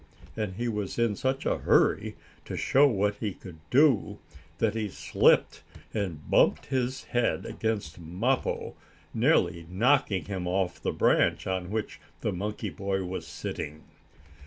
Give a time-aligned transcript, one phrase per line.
[0.35, 4.17] and he was in such a hurry to show what he could do
[4.57, 5.61] that he slipped,
[5.93, 8.73] and bumped his head against Mappo,
[9.13, 13.83] nearly knocking him off the branch on which the monkey boy was sitting.